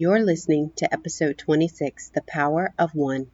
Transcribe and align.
You're 0.00 0.22
listening 0.22 0.72
to 0.76 0.90
episode 0.94 1.36
26 1.36 2.12
The 2.14 2.22
Power 2.22 2.72
of 2.78 2.94
One. 2.94 3.26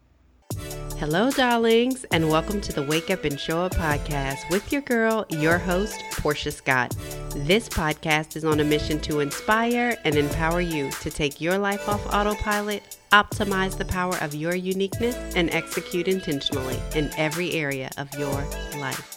Hello, 0.99 1.31
darlings, 1.31 2.05
and 2.11 2.29
welcome 2.29 2.61
to 2.63 2.73
the 2.73 2.83
Wake 2.83 3.09
Up 3.09 3.23
and 3.23 3.39
Show 3.39 3.61
Up 3.61 3.75
podcast 3.75 4.51
with 4.51 4.73
your 4.73 4.83
girl, 4.83 5.25
your 5.29 5.59
host, 5.59 6.03
Portia 6.15 6.51
Scott. 6.51 6.93
This 7.37 7.69
podcast 7.69 8.35
is 8.35 8.45
on 8.45 8.59
a 8.59 8.65
mission 8.65 8.99
to 9.03 9.21
inspire 9.21 9.97
and 10.05 10.17
empower 10.17 10.61
you 10.61 10.91
to 11.03 11.09
take 11.09 11.41
your 11.41 11.57
life 11.57 11.89
off 11.89 12.05
autopilot, 12.13 12.99
optimize 13.13 13.79
the 13.79 13.85
power 13.85 14.17
of 14.21 14.35
your 14.35 14.57
uniqueness, 14.57 15.15
and 15.37 15.51
execute 15.51 16.09
intentionally 16.09 16.81
in 16.97 17.13
every 17.17 17.53
area 17.53 17.93
of 17.97 18.13
your 18.19 18.45
life. 18.81 19.17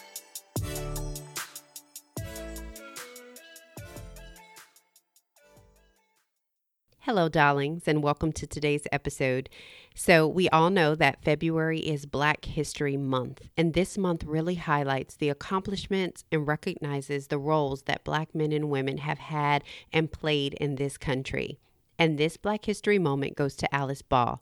Hello, 7.12 7.28
darlings, 7.28 7.88
and 7.88 8.04
welcome 8.04 8.30
to 8.34 8.46
today's 8.46 8.86
episode. 8.92 9.50
So, 9.96 10.28
we 10.28 10.48
all 10.50 10.70
know 10.70 10.94
that 10.94 11.24
February 11.24 11.80
is 11.80 12.06
Black 12.06 12.44
History 12.44 12.96
Month, 12.96 13.48
and 13.56 13.74
this 13.74 13.98
month 13.98 14.22
really 14.22 14.54
highlights 14.54 15.16
the 15.16 15.28
accomplishments 15.28 16.24
and 16.30 16.46
recognizes 16.46 17.26
the 17.26 17.36
roles 17.36 17.82
that 17.82 18.04
Black 18.04 18.32
men 18.32 18.52
and 18.52 18.70
women 18.70 18.98
have 18.98 19.18
had 19.18 19.64
and 19.92 20.12
played 20.12 20.54
in 20.60 20.76
this 20.76 20.96
country. 20.96 21.58
And 21.98 22.16
this 22.16 22.36
Black 22.36 22.66
History 22.66 23.00
moment 23.00 23.34
goes 23.34 23.56
to 23.56 23.74
Alice 23.74 24.02
Ball. 24.02 24.40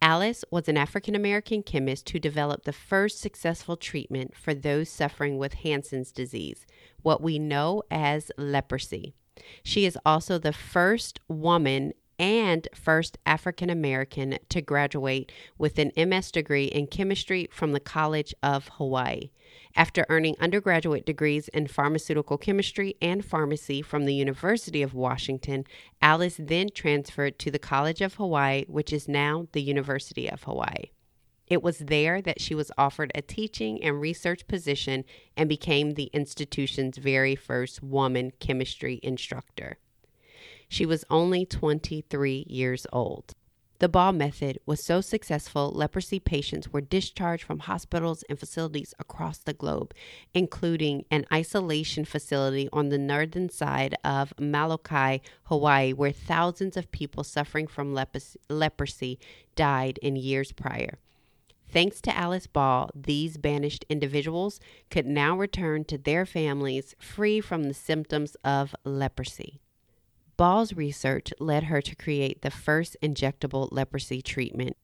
Alice 0.00 0.46
was 0.50 0.66
an 0.66 0.78
African 0.78 1.14
American 1.14 1.62
chemist 1.62 2.08
who 2.08 2.18
developed 2.18 2.64
the 2.64 2.72
first 2.72 3.20
successful 3.20 3.76
treatment 3.76 4.34
for 4.34 4.54
those 4.54 4.88
suffering 4.88 5.36
with 5.36 5.52
Hansen's 5.52 6.10
disease, 6.10 6.64
what 7.02 7.20
we 7.20 7.38
know 7.38 7.82
as 7.90 8.32
leprosy. 8.38 9.14
She 9.62 9.84
is 9.84 9.98
also 10.04 10.38
the 10.38 10.52
first 10.52 11.20
woman 11.28 11.92
and 12.18 12.66
first 12.74 13.16
African 13.24 13.70
American 13.70 14.38
to 14.48 14.60
graduate 14.60 15.30
with 15.56 15.78
an 15.78 15.92
MS 15.96 16.32
degree 16.32 16.64
in 16.64 16.88
chemistry 16.88 17.48
from 17.52 17.72
the 17.72 17.80
College 17.80 18.34
of 18.42 18.68
Hawaii. 18.74 19.30
After 19.76 20.04
earning 20.08 20.34
undergraduate 20.40 21.06
degrees 21.06 21.48
in 21.48 21.68
pharmaceutical 21.68 22.36
chemistry 22.36 22.96
and 23.00 23.24
pharmacy 23.24 23.82
from 23.82 24.04
the 24.04 24.14
University 24.14 24.82
of 24.82 24.94
Washington, 24.94 25.64
Alice 26.02 26.36
then 26.38 26.70
transferred 26.74 27.38
to 27.38 27.50
the 27.50 27.58
College 27.58 28.00
of 28.00 28.14
Hawaii, 28.14 28.64
which 28.66 28.92
is 28.92 29.06
now 29.06 29.46
the 29.52 29.62
University 29.62 30.28
of 30.28 30.42
Hawaii. 30.42 30.86
It 31.48 31.62
was 31.62 31.78
there 31.78 32.20
that 32.22 32.40
she 32.40 32.54
was 32.54 32.70
offered 32.76 33.10
a 33.14 33.22
teaching 33.22 33.82
and 33.82 34.00
research 34.00 34.46
position 34.46 35.04
and 35.36 35.48
became 35.48 35.92
the 35.92 36.10
institution's 36.12 36.98
very 36.98 37.34
first 37.34 37.82
woman 37.82 38.32
chemistry 38.38 39.00
instructor. 39.02 39.78
She 40.68 40.84
was 40.84 41.04
only 41.08 41.46
23 41.46 42.44
years 42.46 42.86
old. 42.92 43.34
The 43.80 43.88
Ball 43.88 44.12
method 44.12 44.58
was 44.66 44.84
so 44.84 45.00
successful, 45.00 45.70
leprosy 45.70 46.18
patients 46.18 46.72
were 46.72 46.80
discharged 46.80 47.44
from 47.44 47.60
hospitals 47.60 48.24
and 48.28 48.36
facilities 48.36 48.92
across 48.98 49.38
the 49.38 49.54
globe, 49.54 49.94
including 50.34 51.04
an 51.12 51.24
isolation 51.32 52.04
facility 52.04 52.68
on 52.72 52.88
the 52.88 52.98
northern 52.98 53.48
side 53.48 53.94
of 54.04 54.34
Molokai, 54.38 55.18
Hawaii, 55.44 55.92
where 55.92 56.10
thousands 56.10 56.76
of 56.76 56.90
people 56.90 57.22
suffering 57.22 57.68
from 57.68 57.96
leprosy 58.50 59.20
died 59.54 59.98
in 60.02 60.16
years 60.16 60.50
prior. 60.50 60.98
Thanks 61.70 62.00
to 62.02 62.16
Alice 62.16 62.46
Ball, 62.46 62.88
these 62.94 63.36
banished 63.36 63.84
individuals 63.90 64.58
could 64.90 65.06
now 65.06 65.36
return 65.36 65.84
to 65.84 65.98
their 65.98 66.24
families 66.24 66.94
free 66.98 67.42
from 67.42 67.64
the 67.64 67.74
symptoms 67.74 68.36
of 68.42 68.74
leprosy. 68.84 69.60
Ball's 70.38 70.72
research 70.72 71.32
led 71.38 71.64
her 71.64 71.82
to 71.82 71.96
create 71.96 72.40
the 72.40 72.50
first 72.50 72.96
injectable 73.02 73.68
leprosy 73.70 74.22
treatment. 74.22 74.76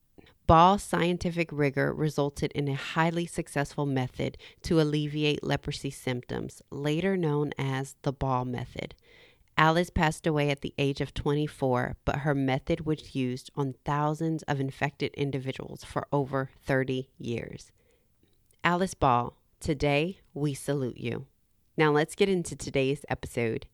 Ball's 0.47 0.83
scientific 0.83 1.49
rigor 1.51 1.95
resulted 1.95 2.53
in 2.53 2.69
a 2.69 2.75
highly 2.75 3.25
successful 3.25 3.87
method 3.87 4.37
to 4.63 4.79
alleviate 4.79 5.43
leprosy 5.43 5.91
symptoms, 5.91 6.61
later 6.71 7.17
known 7.17 7.53
as 7.57 7.97
the 8.03 8.13
Ball 8.13 8.45
method. 8.45 8.95
Alice 9.57 9.91
passed 9.91 10.27
away 10.27 10.51
at 10.51 10.63
the 10.63 10.75
age 10.79 11.01
of 11.01 11.15
24, 11.15 11.97
but 12.05 12.19
her 12.19 12.35
method 12.35 12.85
was 12.85 13.15
used 13.15 13.51
on 13.55 13.75
thousands 13.85 14.43
of 14.45 14.59
infected 14.59 15.15
individuals 15.15 15.85
for 15.85 16.09
over 16.13 16.51
30 16.65 17.09
years. 17.19 17.71
Alice 18.65 18.95
Ball, 18.95 19.37
today 19.61 20.19
we 20.33 20.55
salute 20.55 20.97
you. 20.97 21.27
Now 21.77 21.93
let's 21.93 22.17
get 22.17 22.29
into 22.29 22.57
today's 22.57 23.05
episode. 23.09 23.67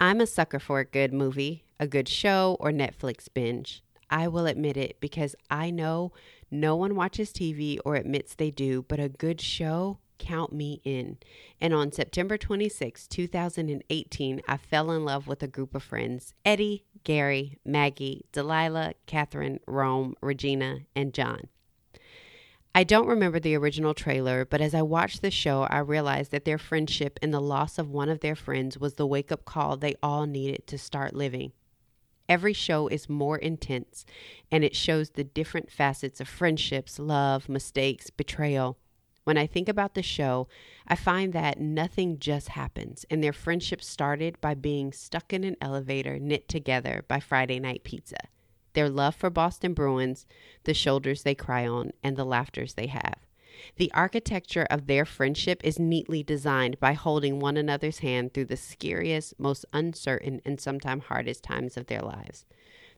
I'm 0.00 0.20
a 0.20 0.26
sucker 0.26 0.58
for 0.58 0.80
a 0.80 0.84
good 0.84 1.12
movie, 1.12 1.64
a 1.78 1.86
good 1.86 2.08
show, 2.08 2.56
or 2.58 2.70
Netflix 2.70 3.28
binge. 3.32 3.82
I 4.08 4.28
will 4.28 4.46
admit 4.46 4.76
it 4.76 4.98
because 5.00 5.36
I 5.50 5.70
know 5.70 6.12
no 6.50 6.74
one 6.74 6.94
watches 6.94 7.32
TV 7.32 7.78
or 7.84 7.96
admits 7.96 8.34
they 8.34 8.50
do, 8.50 8.82
but 8.88 9.00
a 9.00 9.08
good 9.08 9.40
show 9.40 9.98
count 10.18 10.52
me 10.52 10.80
in. 10.84 11.18
And 11.60 11.74
on 11.74 11.92
September 11.92 12.36
26, 12.36 13.08
2018, 13.08 14.42
I 14.46 14.56
fell 14.56 14.90
in 14.90 15.04
love 15.04 15.26
with 15.26 15.42
a 15.42 15.48
group 15.48 15.74
of 15.74 15.82
friends 15.82 16.34
Eddie, 16.44 16.84
Gary, 17.04 17.58
Maggie, 17.64 18.26
Delilah, 18.32 18.94
Katherine, 19.06 19.60
Rome, 19.66 20.14
Regina, 20.20 20.80
and 20.94 21.12
Jon. 21.12 21.48
I 22.74 22.84
don't 22.84 23.06
remember 23.06 23.38
the 23.38 23.54
original 23.54 23.92
trailer, 23.92 24.46
but 24.46 24.62
as 24.62 24.74
I 24.74 24.80
watched 24.80 25.20
the 25.20 25.30
show, 25.30 25.64
I 25.64 25.78
realized 25.78 26.30
that 26.30 26.46
their 26.46 26.56
friendship 26.56 27.18
and 27.20 27.32
the 27.32 27.40
loss 27.40 27.78
of 27.78 27.90
one 27.90 28.08
of 28.08 28.20
their 28.20 28.34
friends 28.34 28.78
was 28.78 28.94
the 28.94 29.06
wake 29.06 29.30
up 29.30 29.44
call 29.44 29.76
they 29.76 29.94
all 30.02 30.24
needed 30.24 30.66
to 30.68 30.78
start 30.78 31.14
living. 31.14 31.52
Every 32.30 32.54
show 32.54 32.88
is 32.88 33.10
more 33.10 33.36
intense, 33.36 34.06
and 34.50 34.64
it 34.64 34.74
shows 34.74 35.10
the 35.10 35.24
different 35.24 35.70
facets 35.70 36.18
of 36.18 36.28
friendships, 36.28 36.98
love, 36.98 37.46
mistakes, 37.46 38.08
betrayal. 38.08 38.78
When 39.24 39.38
I 39.38 39.46
think 39.46 39.68
about 39.68 39.94
the 39.94 40.02
show, 40.02 40.48
I 40.88 40.96
find 40.96 41.32
that 41.32 41.60
nothing 41.60 42.18
just 42.18 42.48
happens, 42.48 43.06
and 43.08 43.22
their 43.22 43.32
friendship 43.32 43.82
started 43.82 44.40
by 44.40 44.54
being 44.54 44.92
stuck 44.92 45.32
in 45.32 45.44
an 45.44 45.56
elevator 45.60 46.18
knit 46.18 46.48
together 46.48 47.04
by 47.06 47.20
Friday 47.20 47.60
Night 47.60 47.84
Pizza. 47.84 48.16
Their 48.72 48.88
love 48.88 49.14
for 49.14 49.30
Boston 49.30 49.74
Bruins, 49.74 50.26
the 50.64 50.74
shoulders 50.74 51.22
they 51.22 51.36
cry 51.36 51.66
on, 51.66 51.92
and 52.02 52.16
the 52.16 52.24
laughters 52.24 52.74
they 52.74 52.88
have. 52.88 53.18
The 53.76 53.92
architecture 53.92 54.66
of 54.70 54.86
their 54.86 55.04
friendship 55.04 55.60
is 55.62 55.78
neatly 55.78 56.24
designed 56.24 56.80
by 56.80 56.94
holding 56.94 57.38
one 57.38 57.56
another's 57.56 57.98
hand 57.98 58.34
through 58.34 58.46
the 58.46 58.56
scariest, 58.56 59.38
most 59.38 59.64
uncertain, 59.72 60.40
and 60.44 60.60
sometimes 60.60 61.04
hardest 61.04 61.44
times 61.44 61.76
of 61.76 61.86
their 61.86 62.00
lives. 62.00 62.44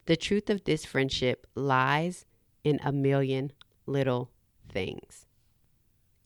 The 0.07 0.17
truth 0.17 0.49
of 0.49 0.65
this 0.65 0.87
friendship 0.87 1.47
lies 1.55 2.25
in 2.63 2.81
a 2.83 2.93
million 2.93 3.53
little 3.85 4.31
things. 4.71 5.27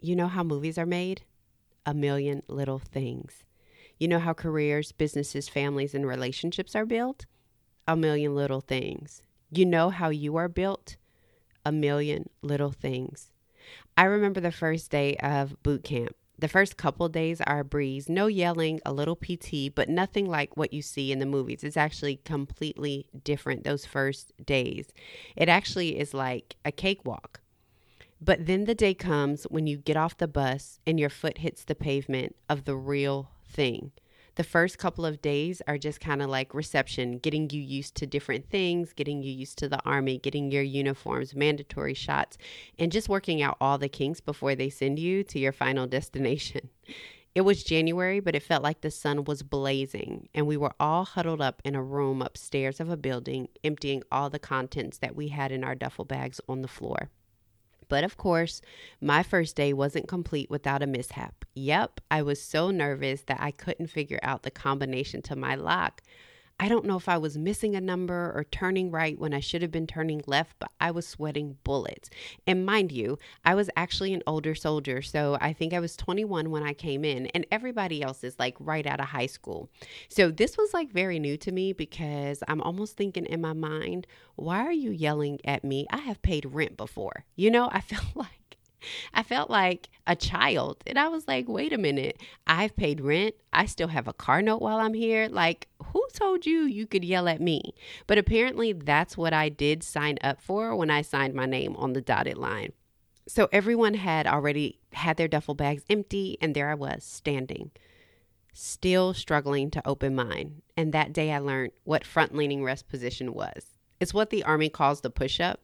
You 0.01 0.15
know 0.15 0.29
how 0.29 0.45
movies 0.45 0.79
are 0.79 0.87
made? 0.87 1.23
A 1.85 1.93
million 1.93 2.43
little 2.47 2.79
things. 2.79 3.43
You 3.99 4.07
know 4.07 4.21
how 4.21 4.33
careers, 4.33 4.93
businesses, 4.93 5.49
families, 5.49 5.93
and 5.93 6.07
relationships 6.07 6.77
are 6.77 6.87
built? 6.87 7.27
A 7.89 7.97
million 7.97 8.35
little 8.37 8.61
things. 8.61 9.23
You 9.51 9.67
know 9.67 9.91
how 9.91 10.11
you 10.11 10.37
are 10.37 10.49
built? 10.49 10.97
A 11.65 11.73
million 11.73 12.29
little 12.43 12.71
things. 12.71 13.33
I 13.97 14.05
remember 14.05 14.39
the 14.39 14.53
first 14.53 14.91
day 14.93 15.17
of 15.17 15.61
boot 15.65 15.83
camp. 15.83 16.15
The 16.39 16.47
first 16.47 16.77
couple 16.77 17.09
days 17.09 17.41
are 17.41 17.61
a 17.61 17.65
breeze, 17.65 18.09
no 18.09 18.29
yelling, 18.29 18.81
a 18.87 18.93
little 18.93 19.17
PT, 19.17 19.75
but 19.75 19.89
nothing 19.89 20.27
like 20.27 20.57
what 20.57 20.73
you 20.73 20.83
see 20.83 21.11
in 21.11 21.19
the 21.19 21.27
movies. 21.27 21.65
It's 21.65 21.77
actually 21.77 22.21
completely 22.25 23.09
different 23.25 23.65
those 23.65 23.85
first 23.85 24.33
days. 24.47 24.93
It 25.35 25.49
actually 25.49 25.99
is 25.99 26.15
like 26.15 26.55
a 26.65 26.71
cakewalk. 26.71 27.41
But 28.21 28.47
then 28.47 28.65
the 28.65 28.75
day 28.75 28.95
comes 28.95 29.45
when 29.45 29.67
you 29.67 29.77
get 29.77 29.97
off 29.97 30.17
the 30.17 30.27
bus 30.27 30.81
and 30.87 30.99
your 30.99 31.11
foot 31.11 31.39
hits 31.39 31.65
the 31.65 31.77
pavement 31.77 32.34
of 32.49 32.65
the 32.65 32.75
real 32.75 33.31
thing. 33.49 33.93
The 34.34 34.45
first 34.45 34.79
couple 34.79 35.05
of 35.05 35.21
days 35.21 35.62
are 35.67 35.79
just 35.79 36.01
kind 36.01 36.23
of 36.23 36.29
like 36.29 36.55
reception, 36.55 37.19
getting 37.19 37.51
you 37.51 37.61
used 37.61 37.97
to 37.97 38.06
different 38.06 38.49
things, 38.49 38.93
getting 38.93 39.23
you 39.23 39.33
used 39.33 39.59
to 39.59 39.69
the 39.69 39.81
army, 39.85 40.19
getting 40.19 40.50
your 40.50 40.62
uniforms, 40.62 41.35
mandatory 41.35 41.94
shots, 41.94 42.38
and 42.79 42.93
just 42.93 43.09
working 43.09 43.43
out 43.43 43.56
all 43.61 43.79
the 43.79 43.88
kinks 43.88 44.20
before 44.20 44.55
they 44.55 44.70
send 44.70 44.99
you 44.99 45.25
to 45.25 45.38
your 45.38 45.53
final 45.53 45.87
destination. 45.88 46.70
It 47.35 47.41
was 47.43 47.65
January, 47.65 48.20
but 48.20 48.35
it 48.35 48.43
felt 48.43 48.62
like 48.62 48.81
the 48.81 48.91
sun 48.91 49.25
was 49.25 49.43
blazing, 49.43 50.29
and 50.35 50.47
we 50.47 50.56
were 50.56 50.75
all 50.81 51.05
huddled 51.05 51.41
up 51.41 51.61
in 51.65 51.75
a 51.75 51.82
room 51.82 52.23
upstairs 52.23 52.81
of 52.81 52.91
a 52.91 52.97
building, 52.97 53.49
emptying 53.62 54.03
all 54.11 54.31
the 54.31 54.38
contents 54.38 54.99
that 54.99 55.15
we 55.15 55.29
had 55.29 55.53
in 55.53 55.62
our 55.62 55.75
duffel 55.75 56.05
bags 56.05 56.41
on 56.49 56.62
the 56.62 56.69
floor. 56.69 57.11
But 57.88 58.05
of 58.05 58.17
course, 58.17 58.61
my 59.00 59.23
first 59.23 59.56
day 59.56 59.73
wasn't 59.73 60.08
complete 60.08 60.50
without 60.50 60.82
a 60.82 60.87
mishap. 60.87 61.44
Yep, 61.55 62.00
I 62.11 62.23
was 62.23 62.43
so 62.43 62.70
nervous 62.70 63.23
that 63.23 63.40
I 63.40 63.50
couldn't 63.50 63.88
figure 63.88 64.20
out 64.23 64.43
the 64.43 64.50
combination 64.50 65.23
to 65.23 65.37
my 65.37 65.55
lock. 65.55 66.02
I 66.60 66.69
don't 66.69 66.84
know 66.84 66.96
if 66.96 67.08
I 67.08 67.19
was 67.19 67.38
missing 67.38 67.76
a 67.76 67.81
number 67.81 68.32
or 68.34 68.44
turning 68.50 68.90
right 68.90 69.19
when 69.19 69.32
I 69.32 69.38
should 69.38 69.62
have 69.62 69.70
been 69.70 69.87
turning 69.87 70.22
left, 70.26 70.56
but 70.58 70.70
I 70.81 70.90
was 70.90 71.06
sweating 71.06 71.56
bullets. 71.62 72.10
And 72.49 72.66
mind 72.66 72.90
you, 72.90 73.19
I 73.44 73.55
was 73.55 73.70
actually 73.76 74.12
an 74.12 74.25
older 74.26 74.56
soldier. 74.56 75.00
So 75.00 75.38
I 75.40 75.52
think 75.52 75.72
I 75.72 75.78
was 75.78 75.96
21 75.96 76.50
when 76.50 76.64
I 76.64 76.72
came 76.72 77.05
in, 77.05 77.26
and 77.28 77.46
everybody 77.52 78.02
else 78.02 78.25
is 78.25 78.38
like 78.38 78.56
right 78.58 78.87
out 78.87 78.99
of 78.99 79.06
high 79.06 79.26
school. 79.26 79.70
So 80.08 80.31
this 80.31 80.58
was 80.58 80.75
like 80.75 80.90
very 80.90 81.20
new 81.20 81.37
to 81.38 81.52
me 81.52 81.72
because 81.72 82.43
I'm 82.49 82.60
almost 82.62 82.96
thinking 82.96 83.26
in 83.26 83.40
my 83.40 83.52
mind, 83.52 84.06
why 84.34 84.58
are 84.60 84.72
you 84.72 84.90
yelling 84.90 85.38
at 85.44 85.62
me? 85.62 85.87
I 85.90 85.99
have 85.99 86.22
paid 86.22 86.44
rent 86.44 86.76
before. 86.76 87.25
You 87.37 87.50
know, 87.52 87.69
I 87.72 87.81
felt 87.88 88.16
like 88.16 88.38
I 89.14 89.23
felt 89.23 89.50
like 89.50 89.88
a 90.06 90.17
child. 90.17 90.82
And 90.87 90.99
I 90.99 91.08
was 91.08 91.29
like, 91.29 91.49
wait 91.49 91.73
a 91.73 91.79
minute, 91.79 92.20
I've 92.46 92.76
paid 92.76 93.00
rent. 93.00 93.35
I 93.52 93.67
still 93.67 93.88
have 93.88 94.08
a 94.08 94.12
car 94.12 94.43
note 94.43 94.62
while 94.62 94.79
I'm 94.79 94.94
here. 94.94 95.29
Like, 95.29 95.69
who 95.93 96.06
told 96.12 96.46
you 96.46 96.61
you 96.62 96.87
could 96.87 97.05
yell 97.05 97.29
at 97.29 97.40
me? 97.40 97.75
But 98.06 98.19
apparently, 98.19 98.73
that's 98.73 99.17
what 99.17 99.32
I 99.32 99.49
did 99.49 99.82
sign 99.82 100.19
up 100.23 100.40
for 100.40 100.75
when 100.75 100.90
I 100.90 101.02
signed 101.02 101.35
my 101.35 101.46
name 101.46 101.76
on 101.76 101.93
the 101.93 102.00
dotted 102.00 102.38
line. 102.38 102.73
So 103.26 103.49
everyone 103.52 103.94
had 103.94 104.26
already 104.26 104.79
had 104.94 105.19
their 105.19 105.29
duffel 105.29 105.55
bags 105.55 105.84
empty, 105.91 106.38
and 106.41 106.55
there 106.55 106.70
I 106.70 106.75
was 106.75 107.05
standing, 107.05 107.70
still 108.55 109.12
struggling 109.12 109.70
to 109.73 109.87
open 109.87 110.14
mine. 110.14 110.62
And 110.76 110.94
that 110.94 111.12
day 111.12 111.32
I 111.32 111.38
learned 111.38 111.73
what 111.84 112.06
front 112.06 112.34
leaning 112.34 112.64
rest 112.64 112.88
position 112.88 113.34
was. 113.34 113.78
It's 114.00 114.15
what 114.15 114.31
the 114.31 114.45
Army 114.45 114.69
calls 114.69 115.00
the 115.00 115.11
push 115.11 115.41
up. 115.41 115.61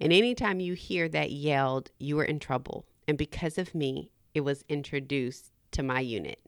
And 0.00 0.12
anytime 0.12 0.60
you 0.60 0.74
hear 0.74 1.08
that 1.08 1.30
yelled, 1.30 1.90
you 1.98 2.18
are 2.18 2.24
in 2.24 2.38
trouble. 2.38 2.84
And 3.06 3.16
because 3.16 3.58
of 3.58 3.74
me, 3.74 4.10
it 4.34 4.42
was 4.42 4.64
introduced 4.68 5.52
to 5.72 5.82
my 5.82 6.00
unit. 6.00 6.40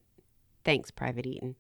Thanks, 0.65 0.91
Private 0.91 1.27
Eaton. 1.27 1.57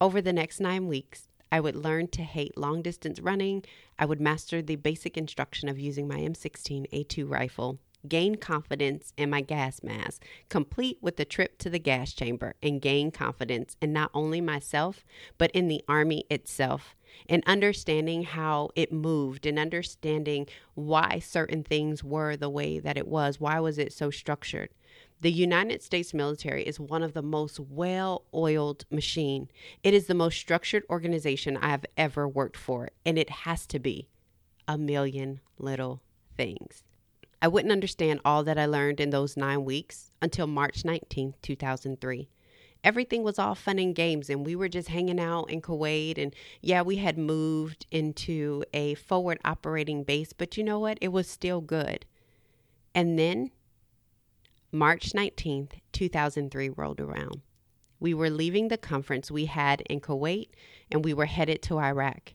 Over 0.00 0.20
the 0.22 0.32
next 0.32 0.60
nine 0.60 0.86
weeks, 0.86 1.28
I 1.50 1.60
would 1.60 1.74
learn 1.74 2.08
to 2.08 2.22
hate 2.22 2.56
long 2.56 2.82
distance 2.82 3.18
running. 3.20 3.64
I 3.98 4.04
would 4.04 4.20
master 4.20 4.62
the 4.62 4.76
basic 4.76 5.16
instruction 5.16 5.68
of 5.68 5.78
using 5.78 6.06
my 6.06 6.18
M16 6.18 6.88
A2 6.92 7.28
rifle 7.28 7.78
gain 8.06 8.36
confidence 8.36 9.12
in 9.16 9.30
my 9.30 9.40
gas 9.40 9.82
mask, 9.82 10.24
complete 10.48 10.98
with 11.00 11.16
the 11.16 11.24
trip 11.24 11.58
to 11.58 11.70
the 11.70 11.78
gas 11.78 12.12
chamber, 12.12 12.54
and 12.62 12.80
gain 12.80 13.10
confidence 13.10 13.76
in 13.80 13.92
not 13.92 14.10
only 14.14 14.40
myself, 14.40 15.04
but 15.36 15.50
in 15.52 15.68
the 15.68 15.82
Army 15.88 16.24
itself, 16.30 16.94
and 17.28 17.42
understanding 17.46 18.22
how 18.24 18.70
it 18.74 18.92
moved 18.92 19.46
and 19.46 19.58
understanding 19.58 20.46
why 20.74 21.18
certain 21.18 21.62
things 21.62 22.02
were 22.02 22.36
the 22.36 22.50
way 22.50 22.78
that 22.78 22.96
it 22.96 23.08
was. 23.08 23.40
Why 23.40 23.60
was 23.60 23.78
it 23.78 23.92
so 23.92 24.10
structured? 24.10 24.70
The 25.20 25.32
United 25.32 25.82
States 25.82 26.14
military 26.14 26.62
is 26.62 26.78
one 26.78 27.02
of 27.02 27.12
the 27.12 27.22
most 27.22 27.58
well-oiled 27.58 28.84
machine. 28.90 29.50
It 29.82 29.92
is 29.92 30.06
the 30.06 30.14
most 30.14 30.38
structured 30.38 30.84
organization 30.88 31.56
I 31.56 31.70
have 31.70 31.84
ever 31.96 32.28
worked 32.28 32.56
for, 32.56 32.90
and 33.04 33.18
it 33.18 33.30
has 33.30 33.66
to 33.68 33.80
be 33.80 34.08
a 34.68 34.78
million 34.78 35.40
little 35.58 36.02
things. 36.36 36.84
I 37.42 37.48
wouldn't 37.48 37.72
understand 37.72 38.20
all 38.24 38.44
that 38.44 38.58
I 38.58 38.66
learned 38.66 39.00
in 39.00 39.10
those 39.10 39.36
nine 39.36 39.64
weeks 39.64 40.12
until 40.22 40.46
March 40.46 40.84
19, 40.84 41.34
2003. 41.42 42.28
Everything 42.88 43.22
was 43.22 43.38
all 43.38 43.54
fun 43.54 43.78
and 43.78 43.94
games, 43.94 44.30
and 44.30 44.46
we 44.46 44.56
were 44.56 44.66
just 44.66 44.88
hanging 44.88 45.20
out 45.20 45.50
in 45.50 45.60
Kuwait. 45.60 46.16
And 46.16 46.34
yeah, 46.62 46.80
we 46.80 46.96
had 46.96 47.18
moved 47.18 47.84
into 47.90 48.64
a 48.72 48.94
forward 48.94 49.38
operating 49.44 50.04
base, 50.04 50.32
but 50.32 50.56
you 50.56 50.64
know 50.64 50.78
what? 50.78 50.96
It 51.02 51.08
was 51.08 51.28
still 51.28 51.60
good. 51.60 52.06
And 52.94 53.18
then 53.18 53.50
March 54.72 55.12
19th, 55.12 55.72
2003 55.92 56.70
rolled 56.70 56.98
around. 56.98 57.42
We 58.00 58.14
were 58.14 58.30
leaving 58.30 58.68
the 58.68 58.78
conference 58.78 59.30
we 59.30 59.44
had 59.44 59.82
in 59.82 60.00
Kuwait 60.00 60.48
and 60.90 61.04
we 61.04 61.12
were 61.12 61.26
headed 61.26 61.60
to 61.64 61.78
Iraq. 61.78 62.32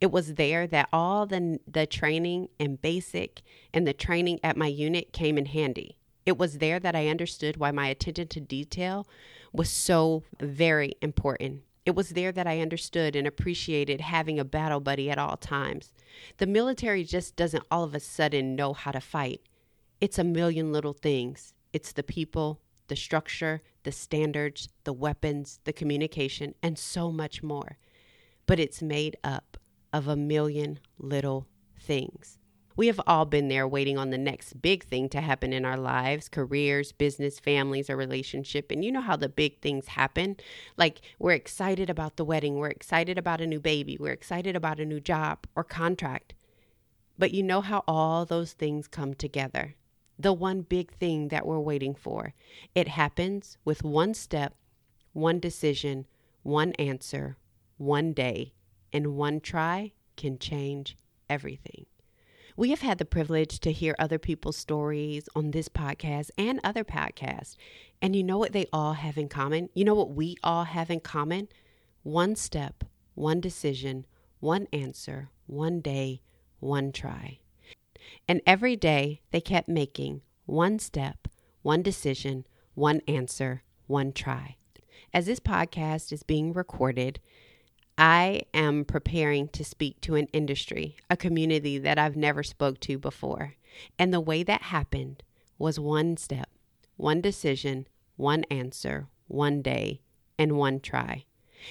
It 0.00 0.12
was 0.12 0.34
there 0.34 0.68
that 0.68 0.88
all 0.92 1.26
the, 1.26 1.58
the 1.66 1.84
training 1.84 2.50
and 2.60 2.80
basic 2.80 3.42
and 3.74 3.88
the 3.88 3.92
training 3.92 4.38
at 4.44 4.56
my 4.56 4.68
unit 4.68 5.12
came 5.12 5.36
in 5.36 5.46
handy. 5.46 5.98
It 6.26 6.38
was 6.38 6.58
there 6.58 6.80
that 6.80 6.96
I 6.96 7.08
understood 7.08 7.56
why 7.56 7.70
my 7.70 7.88
attention 7.88 8.28
to 8.28 8.40
detail 8.40 9.06
was 9.56 9.70
so 9.70 10.22
very 10.40 10.94
important. 11.00 11.62
It 11.84 11.94
was 11.94 12.10
there 12.10 12.32
that 12.32 12.46
I 12.46 12.60
understood 12.60 13.14
and 13.14 13.26
appreciated 13.26 14.00
having 14.00 14.38
a 14.38 14.44
battle 14.44 14.80
buddy 14.80 15.08
at 15.10 15.18
all 15.18 15.36
times. 15.36 15.92
The 16.38 16.46
military 16.46 17.04
just 17.04 17.36
doesn't 17.36 17.64
all 17.70 17.84
of 17.84 17.94
a 17.94 18.00
sudden 18.00 18.56
know 18.56 18.72
how 18.72 18.90
to 18.90 19.00
fight. 19.00 19.40
It's 20.00 20.18
a 20.18 20.24
million 20.24 20.72
little 20.72 20.92
things. 20.92 21.54
It's 21.72 21.92
the 21.92 22.02
people, 22.02 22.60
the 22.88 22.96
structure, 22.96 23.62
the 23.84 23.92
standards, 23.92 24.68
the 24.84 24.92
weapons, 24.92 25.60
the 25.64 25.72
communication, 25.72 26.54
and 26.62 26.78
so 26.78 27.10
much 27.12 27.42
more. 27.42 27.78
But 28.46 28.58
it's 28.58 28.82
made 28.82 29.16
up 29.24 29.56
of 29.92 30.08
a 30.08 30.16
million 30.16 30.80
little 30.98 31.46
things. 31.80 32.38
We 32.76 32.88
have 32.88 33.00
all 33.06 33.24
been 33.24 33.48
there 33.48 33.66
waiting 33.66 33.96
on 33.96 34.10
the 34.10 34.18
next 34.18 34.60
big 34.60 34.84
thing 34.84 35.08
to 35.08 35.22
happen 35.22 35.54
in 35.54 35.64
our 35.64 35.78
lives 35.78 36.28
careers, 36.28 36.92
business, 36.92 37.40
families, 37.40 37.88
or 37.88 37.96
relationship. 37.96 38.70
And 38.70 38.84
you 38.84 38.92
know 38.92 39.00
how 39.00 39.16
the 39.16 39.30
big 39.30 39.60
things 39.62 39.88
happen? 39.88 40.36
Like 40.76 41.00
we're 41.18 41.32
excited 41.32 41.88
about 41.88 42.16
the 42.16 42.24
wedding, 42.24 42.56
we're 42.56 42.68
excited 42.68 43.16
about 43.16 43.40
a 43.40 43.46
new 43.46 43.60
baby, 43.60 43.96
we're 43.98 44.12
excited 44.12 44.54
about 44.54 44.78
a 44.78 44.84
new 44.84 45.00
job 45.00 45.46
or 45.56 45.64
contract. 45.64 46.34
But 47.18 47.32
you 47.32 47.42
know 47.42 47.62
how 47.62 47.82
all 47.88 48.26
those 48.26 48.52
things 48.52 48.86
come 48.86 49.14
together. 49.14 49.74
The 50.18 50.34
one 50.34 50.60
big 50.60 50.92
thing 50.92 51.28
that 51.28 51.46
we're 51.46 51.60
waiting 51.60 51.94
for. 51.94 52.34
It 52.74 52.88
happens 52.88 53.56
with 53.64 53.84
one 53.84 54.12
step, 54.12 54.54
one 55.14 55.40
decision, 55.40 56.06
one 56.42 56.72
answer, 56.72 57.38
one 57.78 58.12
day, 58.12 58.52
and 58.92 59.16
one 59.16 59.40
try 59.40 59.92
can 60.16 60.38
change 60.38 60.96
everything. 61.28 61.86
We 62.58 62.70
have 62.70 62.80
had 62.80 62.96
the 62.96 63.04
privilege 63.04 63.60
to 63.60 63.70
hear 63.70 63.94
other 63.98 64.18
people's 64.18 64.56
stories 64.56 65.28
on 65.36 65.50
this 65.50 65.68
podcast 65.68 66.30
and 66.38 66.58
other 66.64 66.84
podcasts. 66.84 67.54
And 68.00 68.16
you 68.16 68.24
know 68.24 68.38
what 68.38 68.52
they 68.52 68.66
all 68.72 68.94
have 68.94 69.18
in 69.18 69.28
common? 69.28 69.68
You 69.74 69.84
know 69.84 69.94
what 69.94 70.12
we 70.12 70.36
all 70.42 70.64
have 70.64 70.90
in 70.90 71.00
common? 71.00 71.48
One 72.02 72.34
step, 72.34 72.82
one 73.14 73.42
decision, 73.42 74.06
one 74.40 74.68
answer, 74.72 75.28
one 75.46 75.80
day, 75.82 76.22
one 76.58 76.92
try. 76.92 77.40
And 78.26 78.40
every 78.46 78.74
day 78.74 79.20
they 79.32 79.42
kept 79.42 79.68
making 79.68 80.22
one 80.46 80.78
step, 80.78 81.28
one 81.60 81.82
decision, 81.82 82.46
one 82.72 83.02
answer, 83.06 83.64
one 83.86 84.12
try. 84.12 84.56
As 85.12 85.26
this 85.26 85.40
podcast 85.40 86.10
is 86.10 86.22
being 86.22 86.54
recorded, 86.54 87.20
I 87.98 88.42
am 88.52 88.84
preparing 88.84 89.48
to 89.48 89.64
speak 89.64 90.00
to 90.02 90.16
an 90.16 90.26
industry, 90.32 90.96
a 91.08 91.16
community 91.16 91.78
that 91.78 91.98
I've 91.98 92.16
never 92.16 92.42
spoke 92.42 92.78
to 92.80 92.98
before. 92.98 93.54
And 93.98 94.12
the 94.12 94.20
way 94.20 94.42
that 94.42 94.62
happened 94.62 95.22
was 95.58 95.80
one 95.80 96.16
step, 96.16 96.50
one 96.96 97.20
decision, 97.20 97.86
one 98.16 98.44
answer, 98.44 99.08
one 99.28 99.62
day, 99.62 100.02
and 100.38 100.52
one 100.52 100.80
try. 100.80 101.24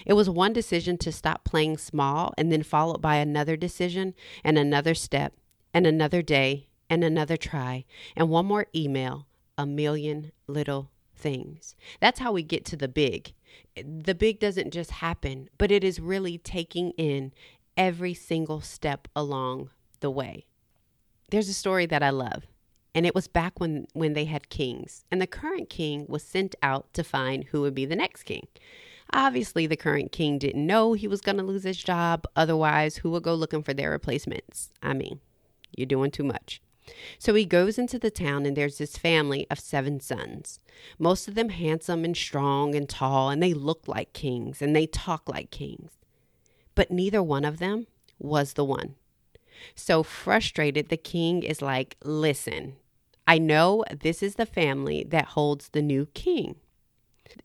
It 0.06 0.14
was 0.14 0.30
one 0.30 0.54
decision 0.54 0.98
to 1.00 1.12
stop 1.12 1.44
playing 1.44 1.78
small 1.78 2.34
and 2.38 2.52
then 2.52 2.64
followed 2.64 3.02
by 3.02 3.18
another 3.18 3.56
decision 3.56 4.16
and 4.44 4.58
another 4.58 4.96
step 4.96 5.34
and 5.74 5.86
another 5.86 6.22
day 6.22 6.68
and 6.90 7.04
another 7.04 7.38
try 7.38 7.86
and 8.16 8.30
one 8.30 8.46
more 8.46 8.66
email, 8.76 9.28
a 9.58 9.66
million 9.66 10.32
little 10.48 10.90
things. 11.16 11.76
That's 12.00 12.20
how 12.20 12.32
we 12.32 12.44
get 12.44 12.66
to 12.66 12.76
the 12.76 12.88
big. 12.88 13.34
The 13.76 14.16
big 14.16 14.40
doesn't 14.40 14.74
just 14.74 14.92
happen, 14.92 15.50
but 15.58 15.72
it 15.72 15.84
is 15.84 16.00
really 16.00 16.38
taking 16.38 16.92
in 16.92 17.34
every 17.78 18.14
single 18.14 18.62
step 18.62 19.08
along 19.16 19.70
the 20.00 20.12
way. 20.12 20.46
There's 21.32 21.50
a 21.50 21.54
story 21.54 21.86
that 21.88 22.04
I 22.04 22.12
love, 22.12 22.44
and 22.94 23.06
it 23.06 23.16
was 23.16 23.28
back 23.28 23.60
when, 23.60 23.88
when 23.94 24.14
they 24.14 24.26
had 24.26 24.50
kings, 24.50 25.04
and 25.12 25.22
the 25.22 25.28
current 25.28 25.70
king 25.70 26.06
was 26.08 26.24
sent 26.24 26.56
out 26.62 26.94
to 26.94 27.04
find 27.04 27.46
who 27.46 27.62
would 27.62 27.76
be 27.76 27.86
the 27.86 27.96
next 27.96 28.24
king. 28.24 28.48
Obviously, 29.12 29.68
the 29.68 29.76
current 29.76 30.12
king 30.12 30.38
didn't 30.38 30.66
know 30.66 30.94
he 30.94 31.08
was 31.08 31.22
going 31.22 31.38
to 31.38 31.44
lose 31.44 31.64
his 31.64 31.78
job. 31.78 32.26
Otherwise, 32.36 32.98
who 32.98 33.12
would 33.12 33.24
go 33.24 33.36
looking 33.36 33.64
for 33.64 33.74
their 33.74 33.92
replacements? 33.92 34.72
I 34.82 34.94
mean, 34.94 35.20
you're 35.76 35.86
doing 35.86 36.12
too 36.12 36.24
much. 36.24 36.62
So 37.18 37.34
he 37.34 37.46
goes 37.46 37.78
into 37.78 37.98
the 37.98 38.12
town, 38.12 38.46
and 38.46 38.56
there's 38.56 38.78
this 38.78 38.98
family 38.98 39.48
of 39.50 39.60
seven 39.60 40.00
sons. 40.00 40.60
Most 41.00 41.28
of 41.28 41.36
them 41.36 41.50
handsome 41.50 42.04
and 42.04 42.16
strong 42.16 42.76
and 42.76 42.88
tall, 42.88 43.30
and 43.30 43.42
they 43.42 43.54
look 43.54 43.88
like 43.88 44.14
kings 44.14 44.62
and 44.62 44.76
they 44.76 44.86
talk 44.86 45.28
like 45.28 45.52
kings. 45.52 45.92
But 46.76 46.92
neither 46.92 47.24
one 47.24 47.46
of 47.46 47.60
them 47.60 47.88
was 48.20 48.54
the 48.54 48.66
one. 48.66 48.96
So 49.74 50.04
frustrated, 50.04 50.90
the 50.90 50.98
king 50.98 51.44
is 51.44 51.62
like, 51.62 51.96
Listen, 52.04 52.76
I 53.28 53.38
know 53.38 53.84
this 53.90 54.22
is 54.22 54.36
the 54.36 54.46
family 54.46 55.04
that 55.10 55.26
holds 55.28 55.70
the 55.70 55.82
new 55.82 56.08
king. 56.08 56.56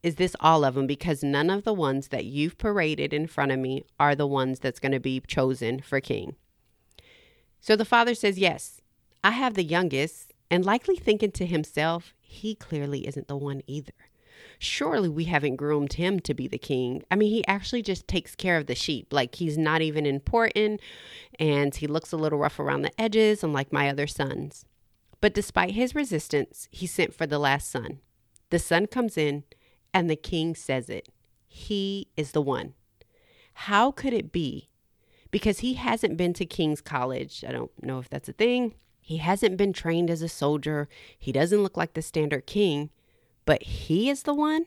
Is 0.03 0.17
this 0.17 0.37
all 0.41 0.65
of 0.65 0.75
them? 0.75 0.87
Because 0.87 1.23
none 1.23 1.51
of 1.51 1.65
the 1.65 1.73
ones 1.73 2.09
that 2.09 2.25
you've 2.25 2.59
paraded 2.59 3.13
in 3.13 3.27
front 3.27 3.53
of 3.53 3.59
me 3.59 3.85
are 3.99 4.15
the 4.15 4.27
ones 4.27 4.59
that's 4.59 4.81
going 4.81 4.93
to 4.93 5.01
be 5.01 5.21
chosen 5.21 5.81
for 5.81 6.01
king. 6.01 6.37
So 7.61 7.77
the 7.77 7.85
father 7.85 8.15
says, 8.15 8.39
Yes, 8.39 8.81
I 9.23 9.33
have 9.33 9.55
the 9.55 9.65
youngest, 9.65 10.33
and 10.51 10.65
likely 10.65 10.97
thinking 10.97 11.33
to 11.33 11.47
himself, 11.47 12.15
he 12.21 12.55
clearly 12.55 13.07
isn't 13.07 13.29
the 13.29 13.37
one 13.37 13.63
either. 13.67 13.93
Surely 14.59 15.09
we 15.09 15.25
haven't 15.25 15.57
groomed 15.57 15.95
him 15.95 16.21
to 16.21 16.35
be 16.35 16.49
the 16.49 16.59
king. 16.59 17.03
I 17.11 17.17
mean, 17.17 17.31
he 17.31 17.47
actually 17.47 17.83
just 17.83 18.09
takes 18.09 18.35
care 18.35 18.57
of 18.57 18.67
the 18.67 18.75
sheep. 18.75 19.13
Like 19.13 19.35
he's 19.35 19.59
not 19.59 19.83
even 19.83 20.07
important 20.07 20.81
and 21.39 21.75
he 21.75 21.87
looks 21.87 22.13
a 22.13 22.17
little 22.17 22.39
rough 22.39 22.59
around 22.59 22.83
the 22.83 23.01
edges, 23.01 23.43
unlike 23.43 23.73
my 23.73 23.89
other 23.89 24.07
sons. 24.07 24.65
But 25.21 25.35
despite 25.35 25.73
his 25.73 25.95
resistance, 25.95 26.69
he 26.71 26.87
sent 26.87 27.15
for 27.15 27.27
the 27.27 27.39
last 27.39 27.71
son. 27.71 28.01
The 28.51 28.59
son 28.59 28.87
comes 28.87 29.17
in 29.17 29.45
and 29.93 30.09
the 30.09 30.17
king 30.17 30.55
says 30.55 30.89
it. 30.89 31.09
He 31.47 32.09
is 32.17 32.33
the 32.33 32.43
one. 32.43 32.75
How 33.53 33.91
could 33.91 34.13
it 34.13 34.33
be? 34.33 34.71
Because 35.31 35.61
he 35.61 35.75
hasn't 35.75 36.17
been 36.17 36.33
to 36.35 36.47
King's 36.47 36.81
College. 36.81 37.45
I 37.47 37.53
don't 37.53 37.71
know 37.83 37.99
if 37.99 38.09
that's 38.09 38.29
a 38.29 38.33
thing. 38.33 38.75
He 39.11 39.17
hasn't 39.17 39.57
been 39.57 39.73
trained 39.73 40.09
as 40.09 40.23
a 40.23 40.29
soldier. 40.29 40.89
He 41.19 41.33
doesn't 41.33 41.63
look 41.63 41.77
like 41.77 41.95
the 41.95 42.03
standard 42.03 42.47
king 42.47 42.91
but 43.51 43.65
he 43.65 44.09
is 44.09 44.23
the 44.23 44.33
one? 44.33 44.67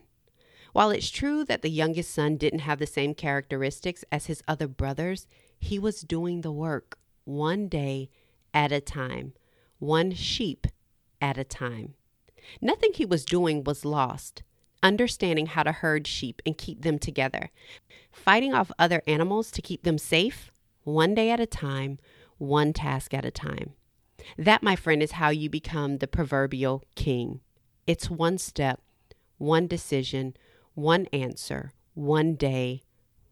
While 0.73 0.89
it's 0.89 1.09
true 1.09 1.45
that 1.45 1.61
the 1.61 1.69
youngest 1.69 2.13
son 2.13 2.35
didn't 2.35 2.59
have 2.59 2.79
the 2.79 2.85
same 2.85 3.13
characteristics 3.13 4.03
as 4.11 4.25
his 4.25 4.43
other 4.45 4.67
brothers, 4.67 5.25
he 5.57 5.79
was 5.79 6.01
doing 6.01 6.41
the 6.41 6.51
work 6.51 6.97
one 7.23 7.69
day 7.69 8.09
at 8.53 8.73
a 8.73 8.81
time, 8.81 9.35
one 9.79 10.11
sheep 10.11 10.67
at 11.21 11.37
a 11.37 11.45
time. 11.45 11.93
Nothing 12.59 12.91
he 12.93 13.05
was 13.05 13.23
doing 13.23 13.63
was 13.63 13.85
lost. 13.85 14.43
Understanding 14.81 15.45
how 15.45 15.63
to 15.63 15.71
herd 15.71 16.05
sheep 16.05 16.41
and 16.45 16.57
keep 16.57 16.81
them 16.81 16.99
together, 16.99 17.51
fighting 18.11 18.53
off 18.53 18.69
other 18.77 19.01
animals 19.07 19.49
to 19.51 19.61
keep 19.61 19.83
them 19.83 19.97
safe, 19.97 20.51
one 20.83 21.15
day 21.15 21.31
at 21.31 21.39
a 21.39 21.45
time, 21.45 21.99
one 22.37 22.73
task 22.73 23.13
at 23.13 23.23
a 23.23 23.31
time. 23.31 23.75
That, 24.37 24.63
my 24.63 24.75
friend, 24.75 25.01
is 25.03 25.13
how 25.13 25.29
you 25.29 25.49
become 25.49 25.97
the 25.97 26.07
proverbial 26.07 26.83
king. 26.95 27.41
It's 27.85 28.09
one 28.09 28.37
step, 28.37 28.81
one 29.37 29.67
decision, 29.67 30.35
one 30.73 31.05
answer, 31.13 31.71
one 31.93 32.35
day, 32.35 32.83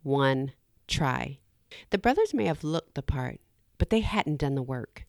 one 0.03 0.53
try. 0.87 1.39
The 1.89 1.97
brothers 1.97 2.33
may 2.33 2.45
have 2.45 2.63
looked 2.63 2.95
the 2.95 3.01
part, 3.01 3.39
but 3.77 3.89
they 3.89 4.01
hadn't 4.01 4.37
done 4.37 4.55
the 4.55 4.61
work. 4.61 5.05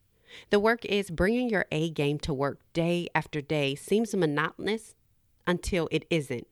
The 0.51 0.61
work 0.61 0.85
is 0.85 1.11
bringing 1.11 1.51
your 1.51 1.67
A 1.71 1.91
game 1.91 2.19
to 2.21 2.33
work 2.33 2.61
day 2.73 3.09
after 3.15 3.41
day 3.41 3.75
seems 3.75 4.15
monotonous 4.15 4.95
until 5.47 5.89
it 5.91 6.07
isn't, 6.09 6.47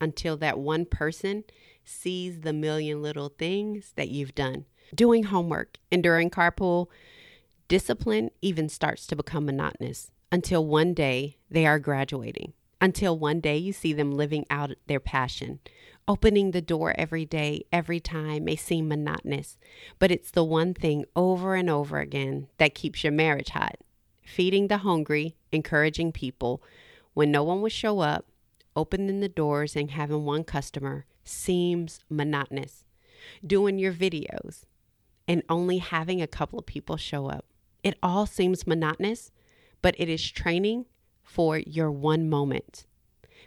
until 0.00 0.36
that 0.38 0.58
one 0.58 0.86
person 0.86 1.44
sees 1.84 2.40
the 2.40 2.52
million 2.52 3.02
little 3.02 3.28
things 3.28 3.92
that 3.96 4.08
you've 4.08 4.34
done. 4.34 4.64
Doing 4.94 5.24
homework, 5.24 5.76
enduring 5.92 6.30
carpool, 6.30 6.88
discipline 7.70 8.32
even 8.42 8.68
starts 8.68 9.06
to 9.06 9.14
become 9.14 9.46
monotonous 9.46 10.10
until 10.32 10.66
one 10.66 10.92
day 10.92 11.36
they 11.48 11.64
are 11.64 11.78
graduating, 11.78 12.52
until 12.80 13.16
one 13.16 13.38
day 13.38 13.56
you 13.56 13.72
see 13.72 13.92
them 13.92 14.10
living 14.10 14.44
out 14.50 14.72
their 14.88 14.98
passion. 14.98 15.60
Opening 16.08 16.50
the 16.50 16.60
door 16.60 16.92
every 16.98 17.24
day, 17.24 17.62
every 17.72 18.00
time 18.00 18.42
may 18.46 18.56
seem 18.56 18.88
monotonous, 18.88 19.56
but 20.00 20.10
it's 20.10 20.32
the 20.32 20.42
one 20.42 20.74
thing 20.74 21.04
over 21.14 21.54
and 21.54 21.70
over 21.70 22.00
again 22.00 22.48
that 22.58 22.74
keeps 22.74 23.04
your 23.04 23.12
marriage 23.12 23.50
hot. 23.50 23.76
Feeding 24.24 24.66
the 24.66 24.78
hungry, 24.78 25.36
encouraging 25.52 26.10
people 26.10 26.60
when 27.14 27.30
no 27.30 27.44
one 27.44 27.62
would 27.62 27.70
show 27.70 28.00
up, 28.00 28.26
opening 28.74 29.20
the 29.20 29.28
doors 29.28 29.76
and 29.76 29.92
having 29.92 30.24
one 30.24 30.42
customer 30.42 31.06
seems 31.22 32.00
monotonous. 32.10 32.82
Doing 33.46 33.78
your 33.78 33.92
videos 33.92 34.64
and 35.28 35.44
only 35.48 35.78
having 35.78 36.20
a 36.20 36.26
couple 36.26 36.58
of 36.58 36.66
people 36.66 36.96
show 36.96 37.28
up. 37.28 37.44
It 37.82 37.98
all 38.02 38.26
seems 38.26 38.66
monotonous, 38.66 39.30
but 39.82 39.94
it 39.98 40.08
is 40.08 40.30
training 40.30 40.86
for 41.22 41.58
your 41.58 41.90
one 41.90 42.28
moment 42.28 42.86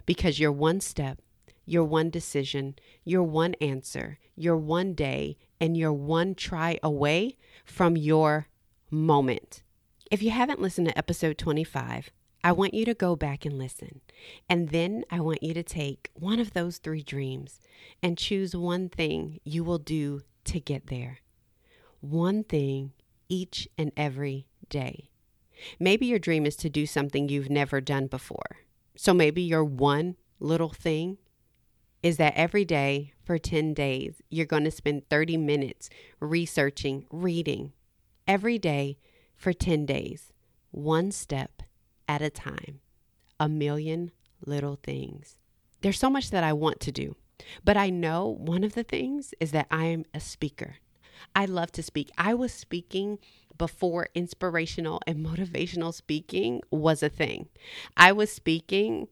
because 0.06 0.38
your 0.38 0.52
one 0.52 0.80
step, 0.80 1.18
your 1.64 1.84
one 1.84 2.10
decision, 2.10 2.74
your 3.04 3.22
one 3.22 3.54
answer, 3.60 4.18
your 4.36 4.56
one 4.56 4.94
day, 4.94 5.36
and 5.60 5.76
your 5.76 5.92
one 5.92 6.34
try 6.34 6.78
away 6.82 7.36
from 7.64 7.96
your 7.96 8.48
moment. 8.90 9.62
If 10.10 10.22
you 10.22 10.30
haven't 10.30 10.60
listened 10.60 10.88
to 10.88 10.98
episode 10.98 11.38
25, 11.38 12.10
I 12.42 12.52
want 12.52 12.74
you 12.74 12.84
to 12.84 12.94
go 12.94 13.16
back 13.16 13.46
and 13.46 13.56
listen. 13.56 14.02
And 14.50 14.68
then 14.68 15.04
I 15.10 15.20
want 15.20 15.42
you 15.42 15.54
to 15.54 15.62
take 15.62 16.10
one 16.14 16.38
of 16.38 16.52
those 16.52 16.76
three 16.76 17.02
dreams 17.02 17.60
and 18.02 18.18
choose 18.18 18.54
one 18.54 18.90
thing 18.90 19.40
you 19.44 19.64
will 19.64 19.78
do 19.78 20.20
to 20.44 20.60
get 20.60 20.88
there. 20.88 21.20
One 22.00 22.44
thing 22.44 22.92
each 23.34 23.68
and 23.76 23.90
every 23.96 24.46
day. 24.68 25.10
Maybe 25.80 26.06
your 26.06 26.20
dream 26.20 26.46
is 26.46 26.56
to 26.56 26.70
do 26.70 26.86
something 26.86 27.28
you've 27.28 27.50
never 27.50 27.80
done 27.80 28.06
before. 28.06 28.58
So 28.96 29.12
maybe 29.12 29.42
your 29.42 29.64
one 29.64 30.16
little 30.38 30.68
thing 30.68 31.18
is 32.02 32.16
that 32.18 32.34
every 32.36 32.64
day 32.64 33.12
for 33.24 33.38
10 33.38 33.74
days, 33.74 34.22
you're 34.30 34.46
going 34.46 34.64
to 34.64 34.70
spend 34.70 35.08
30 35.08 35.36
minutes 35.38 35.90
researching, 36.20 37.06
reading. 37.10 37.72
Every 38.26 38.58
day 38.58 38.98
for 39.34 39.52
10 39.52 39.84
days, 39.84 40.32
one 40.70 41.10
step 41.10 41.62
at 42.06 42.22
a 42.22 42.30
time, 42.30 42.80
a 43.40 43.48
million 43.48 44.12
little 44.46 44.78
things. 44.82 45.36
There's 45.80 45.98
so 45.98 46.10
much 46.10 46.30
that 46.30 46.44
I 46.44 46.52
want 46.52 46.80
to 46.80 46.92
do, 46.92 47.16
but 47.64 47.76
I 47.76 47.90
know 47.90 48.28
one 48.28 48.64
of 48.64 48.74
the 48.74 48.84
things 48.84 49.34
is 49.40 49.50
that 49.50 49.66
I'm 49.70 50.04
a 50.14 50.20
speaker. 50.20 50.76
I 51.34 51.44
love 51.46 51.72
to 51.72 51.82
speak. 51.82 52.10
I 52.18 52.34
was 52.34 52.52
speaking 52.52 53.18
before 53.56 54.08
inspirational 54.14 55.00
and 55.06 55.18
motivational 55.26 55.94
speaking 55.94 56.60
was 56.70 57.02
a 57.02 57.08
thing. 57.08 57.48
I 57.96 58.12
was 58.12 58.30
speaking 58.30 59.08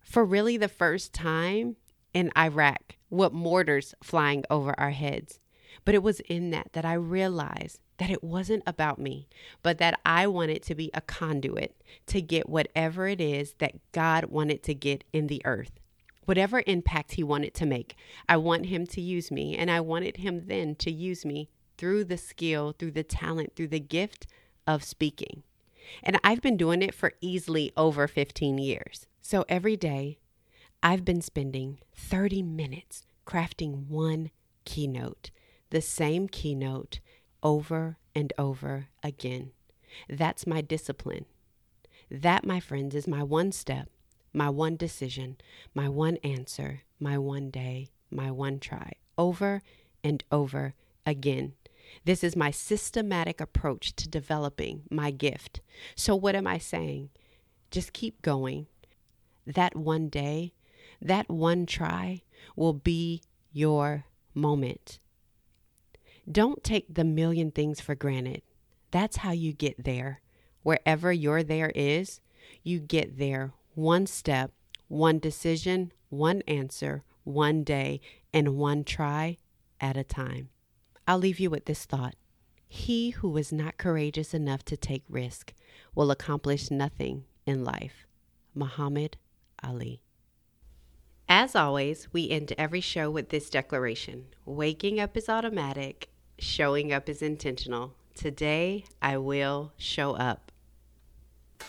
for 0.00 0.24
really 0.24 0.56
the 0.56 0.68
first 0.68 1.12
time 1.12 1.76
in 2.12 2.32
Iraq 2.36 2.96
with 3.08 3.32
mortars 3.32 3.94
flying 4.02 4.44
over 4.50 4.78
our 4.78 4.90
heads. 4.90 5.38
But 5.84 5.94
it 5.94 6.02
was 6.02 6.20
in 6.20 6.50
that 6.50 6.72
that 6.72 6.84
I 6.84 6.94
realized 6.94 7.80
that 7.98 8.10
it 8.10 8.24
wasn't 8.24 8.62
about 8.66 8.98
me, 8.98 9.28
but 9.62 9.78
that 9.78 10.00
I 10.04 10.26
wanted 10.26 10.62
to 10.64 10.74
be 10.74 10.90
a 10.94 11.00
conduit 11.00 11.76
to 12.06 12.20
get 12.20 12.48
whatever 12.48 13.06
it 13.06 13.20
is 13.20 13.54
that 13.58 13.74
God 13.92 14.26
wanted 14.26 14.62
to 14.64 14.74
get 14.74 15.04
in 15.12 15.26
the 15.26 15.42
earth. 15.44 15.79
Whatever 16.30 16.62
impact 16.64 17.14
He 17.14 17.24
wanted 17.24 17.54
to 17.54 17.66
make, 17.66 17.96
I 18.28 18.36
want 18.36 18.66
Him 18.66 18.86
to 18.86 19.00
use 19.00 19.32
me, 19.32 19.56
and 19.56 19.68
I 19.68 19.80
wanted 19.80 20.18
Him 20.18 20.46
then 20.46 20.76
to 20.76 20.88
use 20.88 21.24
me 21.24 21.50
through 21.76 22.04
the 22.04 22.16
skill, 22.16 22.72
through 22.78 22.92
the 22.92 23.02
talent, 23.02 23.56
through 23.56 23.66
the 23.66 23.80
gift 23.80 24.28
of 24.64 24.84
speaking. 24.84 25.42
And 26.04 26.20
I've 26.22 26.40
been 26.40 26.56
doing 26.56 26.82
it 26.82 26.94
for 26.94 27.14
easily 27.20 27.72
over 27.76 28.06
15 28.06 28.58
years. 28.58 29.08
So 29.20 29.44
every 29.48 29.76
day, 29.76 30.20
I've 30.84 31.04
been 31.04 31.20
spending 31.20 31.80
30 31.96 32.42
minutes 32.42 33.02
crafting 33.26 33.88
one 33.88 34.30
keynote, 34.64 35.32
the 35.70 35.82
same 35.82 36.28
keynote 36.28 37.00
over 37.42 37.98
and 38.14 38.32
over 38.38 38.86
again. 39.02 39.50
That's 40.08 40.46
my 40.46 40.60
discipline. 40.60 41.24
That, 42.08 42.46
my 42.46 42.60
friends, 42.60 42.94
is 42.94 43.08
my 43.08 43.24
one 43.24 43.50
step, 43.50 43.88
my 44.32 44.48
one 44.48 44.76
decision, 44.76 45.36
my 45.74 45.88
one 45.88 46.16
answer, 46.18 46.82
my 46.98 47.18
one 47.18 47.50
day, 47.50 47.88
my 48.10 48.30
one 48.30 48.60
try, 48.60 48.92
over 49.18 49.62
and 50.02 50.22
over 50.30 50.74
again. 51.06 51.54
This 52.04 52.22
is 52.22 52.36
my 52.36 52.50
systematic 52.50 53.40
approach 53.40 53.94
to 53.96 54.08
developing 54.08 54.82
my 54.90 55.10
gift. 55.10 55.60
So, 55.96 56.14
what 56.14 56.34
am 56.34 56.46
I 56.46 56.58
saying? 56.58 57.10
Just 57.70 57.92
keep 57.92 58.22
going. 58.22 58.66
That 59.46 59.76
one 59.76 60.08
day, 60.08 60.52
that 61.02 61.28
one 61.28 61.66
try 61.66 62.22
will 62.56 62.72
be 62.72 63.22
your 63.52 64.04
moment. 64.34 64.98
Don't 66.30 66.62
take 66.62 66.94
the 66.94 67.04
million 67.04 67.50
things 67.50 67.80
for 67.80 67.94
granted. 67.94 68.42
That's 68.90 69.18
how 69.18 69.32
you 69.32 69.52
get 69.52 69.84
there. 69.84 70.20
Wherever 70.62 71.12
your 71.12 71.42
there 71.42 71.72
is, 71.74 72.20
you 72.62 72.78
get 72.78 73.18
there 73.18 73.52
one 73.74 74.06
step, 74.06 74.52
one 74.88 75.18
decision, 75.18 75.92
one 76.08 76.42
answer, 76.42 77.04
one 77.24 77.62
day, 77.64 78.00
and 78.32 78.56
one 78.56 78.84
try 78.84 79.38
at 79.80 79.96
a 79.96 80.04
time. 80.04 80.48
I'll 81.06 81.18
leave 81.18 81.40
you 81.40 81.50
with 81.50 81.64
this 81.64 81.84
thought 81.84 82.14
He 82.68 83.10
who 83.10 83.36
is 83.36 83.52
not 83.52 83.78
courageous 83.78 84.34
enough 84.34 84.64
to 84.66 84.76
take 84.76 85.04
risk 85.08 85.52
will 85.94 86.10
accomplish 86.10 86.70
nothing 86.70 87.24
in 87.46 87.64
life. 87.64 88.06
Muhammad 88.54 89.16
Ali. 89.62 90.02
As 91.28 91.54
always, 91.54 92.12
we 92.12 92.28
end 92.28 92.52
every 92.58 92.80
show 92.80 93.10
with 93.10 93.28
this 93.28 93.50
declaration 93.50 94.26
Waking 94.44 94.98
up 94.98 95.16
is 95.16 95.28
automatic, 95.28 96.10
showing 96.38 96.92
up 96.92 97.08
is 97.08 97.22
intentional. 97.22 97.94
Today, 98.14 98.84
I 99.00 99.16
will 99.16 99.72
show 99.76 100.14
up. 100.14 100.49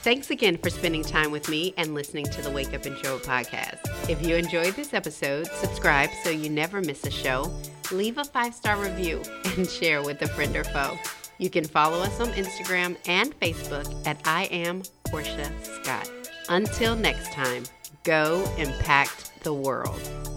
Thanks 0.04 0.32
again 0.32 0.58
for 0.58 0.72
spending 0.72 1.04
time 1.04 1.30
with 1.30 1.48
me 1.48 1.76
and 1.78 1.94
listening 1.94 2.26
to 2.26 2.42
the 2.42 2.50
Wake 2.50 2.74
Up 2.74 2.88
and 2.88 2.98
Show 2.98 3.20
podcast. 3.20 3.78
If 4.10 4.26
you 4.26 4.36
enjoyed 4.36 4.74
this 4.74 4.96
episode, 4.96 5.46
subscribe 5.46 6.10
so 6.24 6.32
you 6.32 6.50
never 6.50 6.82
miss 6.82 7.06
a 7.06 7.12
show, 7.12 7.52
leave 7.92 8.18
a 8.18 8.26
five 8.26 8.56
star 8.56 8.78
review, 8.78 9.22
and 9.46 9.70
share 9.70 10.02
with 10.02 10.20
a 10.24 10.28
friend 10.28 10.56
or 10.56 10.64
foe. 10.64 10.98
You 11.38 11.52
can 11.52 11.66
follow 11.66 12.00
us 12.00 12.20
on 12.20 12.30
Instagram 12.30 12.98
and 13.06 13.40
Facebook 13.40 14.08
at 14.08 14.20
I 14.26 14.46
am 14.46 14.82
Portia 15.04 15.52
Scott. 15.62 16.10
Until 16.50 16.96
next 16.96 17.32
time, 17.32 17.66
go 18.04 18.44
impact 18.58 19.44
the 19.44 19.54
world. 19.54 20.31